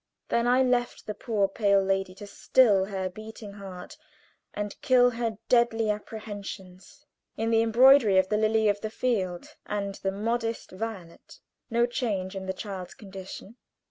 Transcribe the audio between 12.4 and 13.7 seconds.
the child's condition.